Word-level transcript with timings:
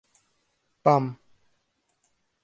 Μπαμ! 0.83 1.05